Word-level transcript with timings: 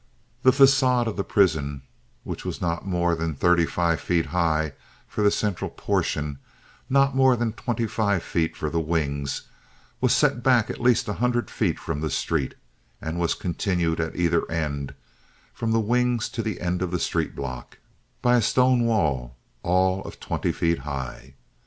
The 0.41 0.51
facade 0.51 1.07
of 1.07 1.15
the 1.15 1.23
prison, 1.23 1.83
which 2.23 2.43
was 2.43 2.59
not 2.59 2.87
more 2.87 3.13
than 3.13 3.35
thirty 3.35 3.67
five 3.67 4.01
feet 4.01 4.25
high 4.33 4.73
for 5.07 5.21
the 5.23 5.29
central 5.29 5.69
portion, 5.69 6.39
nor 6.89 7.13
more 7.13 7.35
than 7.35 7.53
twenty 7.53 7.85
five 7.85 8.23
feet 8.23 8.57
for 8.57 8.71
the 8.71 8.79
wings, 8.79 9.43
was 9.99 10.11
set 10.11 10.41
back 10.41 10.71
at 10.71 10.81
least 10.81 11.07
a 11.07 11.13
hundred 11.21 11.51
feet 11.51 11.77
from 11.77 12.01
the 12.01 12.09
street, 12.09 12.55
and 12.99 13.19
was 13.19 13.35
continued 13.35 13.99
at 13.99 14.15
either 14.15 14.49
end, 14.49 14.95
from 15.53 15.71
the 15.71 15.79
wings 15.79 16.29
to 16.29 16.41
the 16.41 16.61
end 16.61 16.81
of 16.81 16.89
the 16.89 16.97
street 16.97 17.35
block, 17.35 17.77
by 18.23 18.37
a 18.37 18.41
stone 18.41 18.85
wall 18.85 19.35
all 19.61 20.01
of 20.01 20.19
twenty 20.19 20.51
feet 20.51 20.79
high. 20.79 21.35